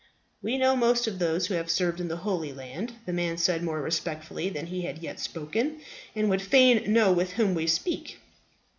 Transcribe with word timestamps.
"We 0.41 0.57
know 0.57 0.75
most 0.75 1.05
of 1.05 1.19
those 1.19 1.45
who 1.45 1.53
have 1.53 1.69
served 1.69 1.99
in 1.99 2.07
the 2.07 2.17
Holy 2.17 2.51
Land," 2.51 2.93
the 3.05 3.13
man 3.13 3.37
said 3.37 3.61
more 3.61 3.79
respectfully 3.83 4.49
than 4.49 4.65
he 4.65 4.81
had 4.81 4.97
yet 4.97 5.19
spoken, 5.19 5.79
"and 6.15 6.27
would 6.27 6.41
fain 6.41 6.91
know 6.91 7.11
with 7.11 7.33
whom 7.33 7.53
we 7.53 7.67
speak." 7.67 8.17